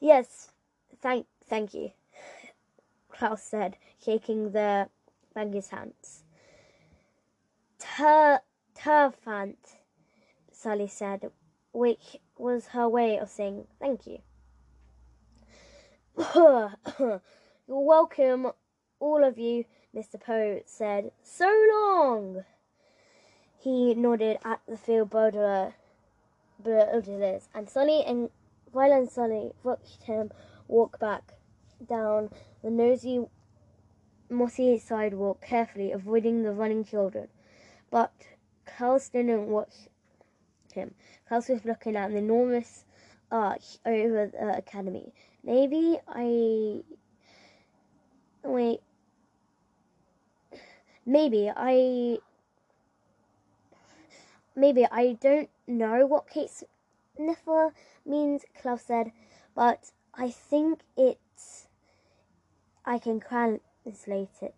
[0.00, 0.50] Yes,
[1.00, 1.92] thank thank you.
[3.08, 4.88] Klaus said, shaking the
[5.32, 6.23] banker's hands.
[7.96, 8.40] Ter
[8.74, 9.76] Turfant,
[10.50, 11.30] Sunny said,
[11.72, 14.18] which was her way of saying thank you.
[16.34, 17.20] You're
[17.68, 18.50] welcome,
[18.98, 19.64] all of you,
[19.94, 20.20] Mr.
[20.20, 21.12] Poe said.
[21.22, 22.44] So long!
[23.60, 25.74] He nodded at the field borderer,
[26.60, 28.30] Baudelaires, and Sunny and
[28.72, 30.32] Violet and Sunny watched him
[30.66, 31.34] walk back
[31.88, 32.30] down
[32.60, 33.26] the nosy,
[34.28, 37.28] mossy sidewalk carefully, avoiding the running children.
[37.94, 38.10] But
[38.66, 39.86] Klaus didn't watch
[40.72, 40.96] him.
[41.28, 42.84] Klaus was looking at an enormous
[43.30, 45.12] arch over the academy.
[45.44, 46.82] Maybe I.
[48.42, 48.80] Wait.
[51.06, 52.18] Maybe I.
[54.56, 56.50] Maybe I don't know what cake
[57.16, 57.74] sniffer
[58.04, 59.12] means, Klaus said,
[59.54, 61.68] but I think it's.
[62.84, 64.56] I can translate it.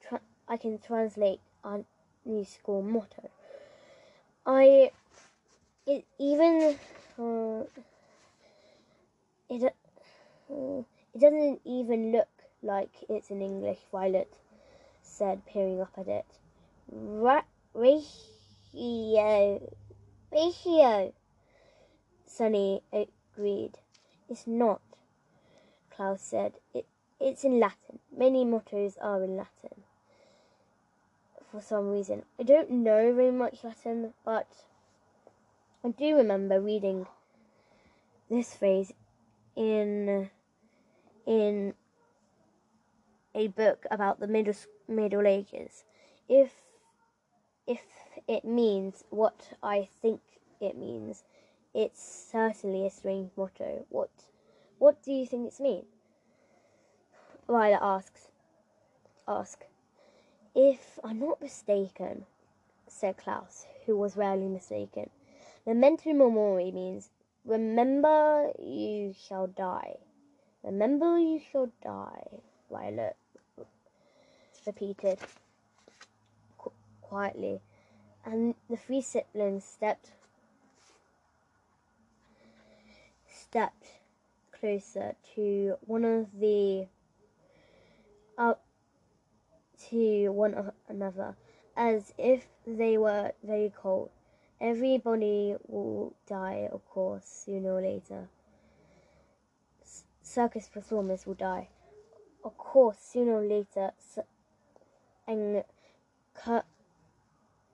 [0.00, 1.84] Tra- I can translate our
[2.24, 3.30] new school motto.
[4.46, 4.90] I.
[5.86, 6.76] It even.
[7.18, 7.64] Uh,
[9.48, 9.74] it.
[10.50, 10.82] Uh,
[11.14, 12.28] it doesn't even look
[12.62, 14.32] like it's in English, Violet
[15.02, 16.26] said, peering up at it.
[16.90, 17.44] Ra-
[17.74, 19.60] ratio.
[20.32, 21.12] Ratio.
[22.26, 23.78] Sunny agreed.
[24.28, 24.80] It's not,
[25.90, 26.54] Klaus said.
[26.72, 26.86] It,
[27.20, 27.98] it's in Latin.
[28.16, 29.81] Many mottos are in Latin.
[31.52, 32.22] For some reason.
[32.40, 34.46] I don't know very much Latin, but
[35.84, 37.06] I do remember reading
[38.30, 38.94] this phrase
[39.54, 40.30] in
[41.26, 41.74] in
[43.34, 44.54] a book about the middle
[44.88, 45.84] Middle Ages.
[46.26, 46.52] If
[47.66, 47.84] if
[48.26, 50.22] it means what I think
[50.58, 51.22] it means,
[51.74, 53.84] it's certainly a strange motto.
[53.90, 54.08] What
[54.78, 55.84] what do you think it's mean?
[57.46, 58.28] Violet asks.
[59.28, 59.66] Ask.
[60.54, 62.26] If I'm not mistaken,
[62.86, 65.08] said Klaus, who was rarely mistaken,
[65.66, 67.08] memento mori means
[67.44, 69.96] remember you shall die.
[70.62, 73.16] Remember you shall die, Violet
[74.66, 75.18] repeated
[76.58, 77.60] qu- quietly,
[78.24, 80.12] and the three siblings stepped
[83.26, 83.86] stepped
[84.52, 86.86] closer to one of the
[88.36, 88.62] up
[89.90, 91.36] to one another
[91.76, 94.10] as if they were very cold.
[94.60, 98.28] Everybody will die, of course, sooner or later.
[99.82, 101.68] S- circus performers will die.
[102.44, 103.92] Of course, sooner or later,
[105.26, 105.64] and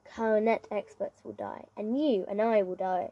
[0.05, 3.11] clarinet experts will die, and you and I will die.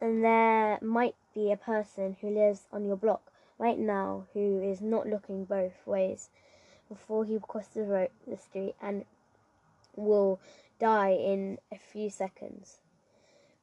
[0.00, 4.80] And there might be a person who lives on your block right now who is
[4.80, 6.28] not looking both ways
[6.88, 9.04] before he crosses the, road, the street and
[9.94, 10.38] will
[10.78, 12.78] die in a few seconds.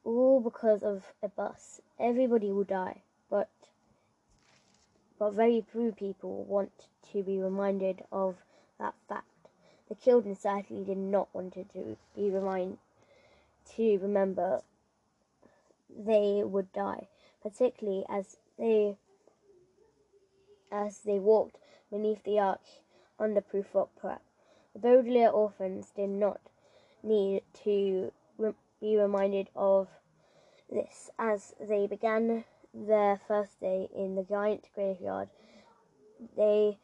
[0.04, 1.80] All because of a bus.
[1.98, 3.48] Everybody will die, but
[5.18, 6.72] but very few people want
[7.12, 8.36] to be reminded of
[8.78, 9.26] that fact.
[9.88, 12.78] The children certainly did not want to be remind
[13.76, 14.62] to remember
[15.88, 17.06] they would die,
[17.42, 18.96] particularly as they
[20.70, 21.56] as they walked
[21.90, 22.80] beneath the arch
[23.18, 24.22] under Prufrock Prep.
[24.74, 26.40] The Baudelaire orphans did not
[27.02, 29.88] need to re- be reminded of
[30.70, 35.28] this as they began their first day in the giant graveyard.
[36.36, 36.78] They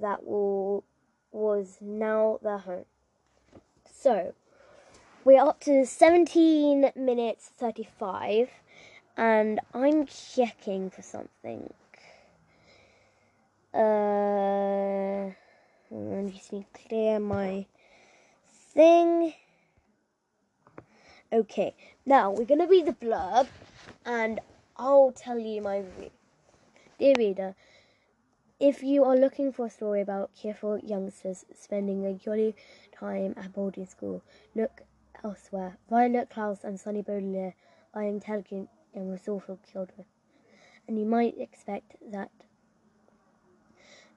[0.00, 0.84] that will,
[1.32, 2.84] was now their home.
[3.90, 4.34] So,
[5.24, 8.48] we're up to 17 minutes 35,
[9.16, 11.72] and I'm checking for something.
[13.74, 15.34] Uh.
[15.90, 17.66] And just need to clear my
[18.74, 19.32] thing.
[21.32, 21.74] Okay,
[22.04, 23.48] now we're gonna read the blurb
[24.04, 24.40] and
[24.76, 26.10] I'll tell you my review.
[26.98, 27.54] Dear reader,
[28.60, 32.56] if you are looking for a story about careful youngsters spending a jolly
[32.92, 34.22] time at boarding school,
[34.54, 34.82] look
[35.22, 35.78] elsewhere.
[35.88, 37.54] Violet Klaus and Sunny Baudelaire
[37.94, 40.04] are intelligent and resourceful children,
[40.86, 42.30] and you might expect that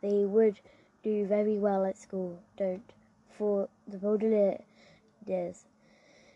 [0.02, 0.60] they would
[1.04, 2.40] do very well at school.
[2.58, 2.94] Don't,
[3.38, 5.66] for the Baudelaires,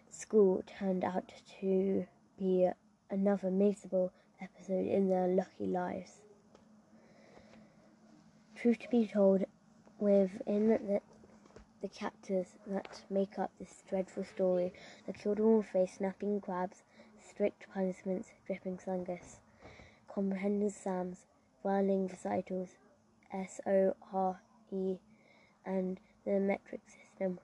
[0.10, 2.06] school turned out to
[2.38, 2.70] be
[3.10, 4.12] another miserable
[4.42, 6.20] episode in their lucky lives.
[8.56, 9.44] Truth to be told,
[10.00, 11.02] within the,
[11.82, 14.74] the chapters that make up this dreadful story,
[15.06, 16.84] the children will face snapping crabs,
[17.22, 19.40] strict punishments, dripping sungus,
[20.08, 21.26] comprehensive exams,
[21.64, 22.70] violin recitals,
[23.32, 24.40] S O R
[24.72, 24.98] E,
[25.66, 27.40] and the metric system.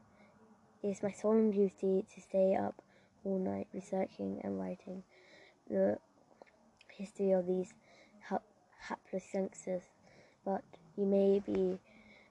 [0.84, 2.82] It is my solemn duty to stay up
[3.24, 5.04] all night researching and writing
[5.70, 5.98] the
[6.90, 7.74] history of these
[8.20, 8.44] hap-
[8.80, 9.84] hapless youngsters,
[10.44, 10.64] but
[10.98, 11.80] you may be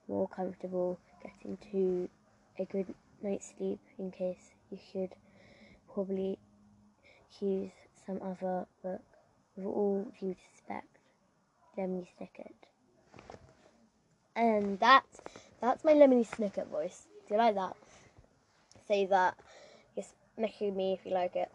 [0.08, 2.08] more comfortable getting to
[2.58, 5.10] a good night's sleep in case you should
[5.92, 6.38] probably
[7.38, 7.70] choose
[8.06, 9.02] some other book.
[9.56, 10.86] With all due respect,
[11.76, 12.59] Lemony Snicket.
[14.40, 15.20] And that's
[15.60, 17.02] that's my Lemony Snicket voice.
[17.28, 17.76] Do you like that?
[18.88, 19.36] Say that.
[19.94, 21.52] Just message me if you like it.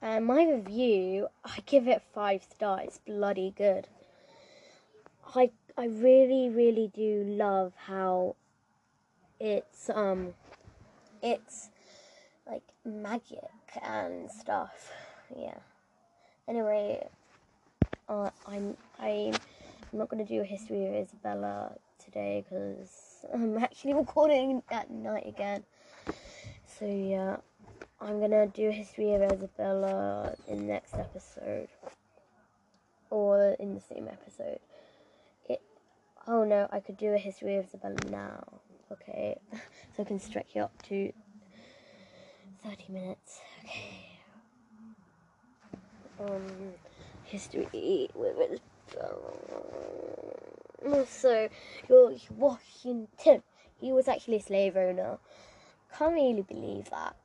[0.00, 2.86] And my review, I give it five stars.
[2.86, 3.86] It's bloody good.
[5.34, 8.34] I I really really do love how
[9.38, 10.32] it's um
[11.22, 11.68] it's
[12.50, 13.44] like magic
[13.82, 14.90] and stuff.
[15.38, 15.58] Yeah.
[16.48, 17.06] Anyway,
[18.08, 19.34] uh, I'm I'm
[19.92, 25.64] not gonna do a history of Isabella today because I'm actually recording at night again.
[26.66, 27.36] So yeah,
[28.00, 31.68] I'm gonna do a history of Isabella in the next episode,
[33.10, 34.60] or in the same episode.
[35.48, 35.60] It.
[36.26, 38.60] Oh no, I could do a history of Isabella now.
[38.92, 39.36] Okay,
[39.96, 41.12] so I can stretch it up to
[42.64, 43.40] thirty minutes.
[43.64, 44.06] Okay.
[46.18, 46.44] Um,
[47.24, 48.60] history with
[48.92, 50.49] Isabella.
[51.08, 51.48] So,
[51.88, 53.42] George Washington.
[53.80, 55.18] He was actually a slave owner.
[55.96, 57.16] Can't really believe that.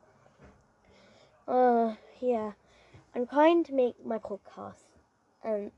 [1.48, 2.52] Uh, yeah.
[3.14, 4.84] I'm trying to make my podcast.
[5.44, 5.72] And,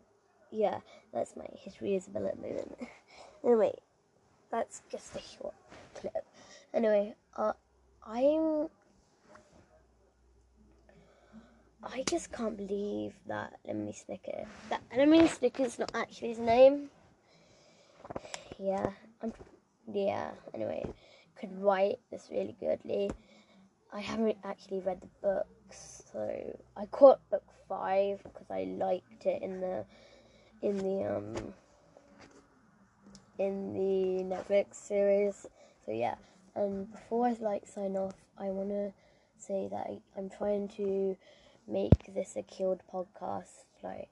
[0.52, 0.80] yeah,
[1.14, 2.78] that's my history Isabella moment.
[3.44, 3.74] anyway,
[4.52, 5.54] that's just a short
[5.94, 6.26] clip.
[6.74, 7.54] Anyway, uh,
[8.06, 8.70] I'm.
[11.84, 14.46] I just can't believe that Lemony Snicket.
[14.70, 16.90] That Lemony Snicket's not actually his name.
[18.60, 18.92] Yeah,
[19.22, 19.34] I'm.
[19.92, 20.32] Yeah.
[20.54, 20.86] Anyway,
[21.40, 23.12] could write this really goodly.
[23.94, 29.42] I haven't actually read the books, so I caught book five because I liked it
[29.42, 29.86] in the
[30.62, 31.54] in the um
[33.38, 35.46] in the Netflix series.
[35.86, 36.16] So yeah,
[36.56, 38.92] and before I like sign off, I want to
[39.38, 41.16] say that I, I'm trying to
[41.68, 43.66] make this a killed podcast.
[43.84, 44.10] Like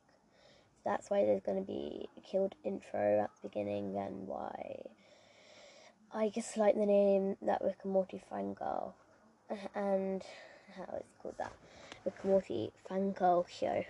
[0.86, 4.84] that's why there's going to be a killed intro at the beginning, and why
[6.14, 8.94] I just like the name that Rick and Morty fangirl,
[9.76, 10.24] and
[10.78, 11.52] how it's called that
[12.06, 13.84] Rick and Morty fangirl show.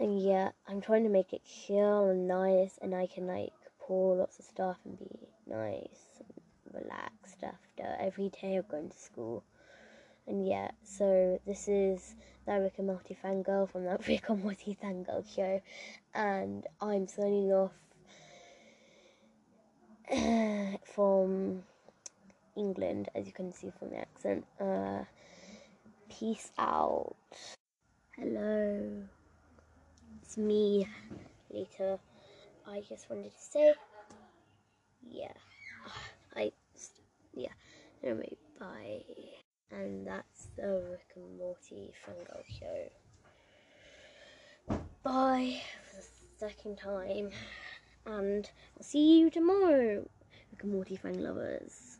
[0.00, 4.16] And yeah, I'm trying to make it chill and nice, and I can like pour
[4.16, 9.44] lots of stuff and be nice and relaxed after every day of going to school.
[10.26, 12.14] And yeah, so this is
[12.46, 15.60] that Rick and Morty fangirl from that Rick and Morty fangirl show,
[16.14, 17.72] and I'm signing off
[20.94, 21.62] from
[22.56, 24.44] England, as you can see from the accent.
[24.60, 25.04] Uh,
[26.08, 27.16] peace out.
[28.16, 29.02] Hello,
[30.22, 30.86] it's me.
[31.50, 31.98] Later,
[32.66, 33.74] I just wanted to say,
[35.10, 35.32] yeah,
[36.36, 36.52] I,
[37.34, 37.48] yeah.
[38.02, 39.41] Anyway, bye.
[39.72, 42.90] And that's the Rick and Morty Fungo show.
[45.02, 46.06] Bye for the
[46.38, 47.30] second time.
[48.06, 50.06] And I'll see you tomorrow,
[50.50, 51.91] Rick and Morty fan lovers.